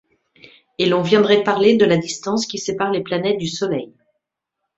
Et 0.79 0.87
l’on 0.87 1.03
viendrait 1.03 1.43
parler 1.43 1.77
de 1.77 1.85
la 1.85 1.95
distance 1.95 2.47
qui 2.47 2.57
sépare 2.57 2.89
les 2.89 3.03
planètes 3.03 3.37
du 3.37 3.47
Soleil! 3.47 3.93